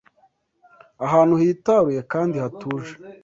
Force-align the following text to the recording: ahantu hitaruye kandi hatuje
ahantu 1.05 1.33
hitaruye 1.41 2.01
kandi 2.11 2.35
hatuje 2.43 2.93